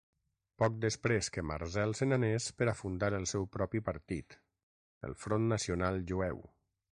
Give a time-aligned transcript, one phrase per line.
[0.61, 4.39] Poc després que Marzel s'anés per a fundar el seu propi partit,
[5.09, 6.43] el Front Nacional Jueu.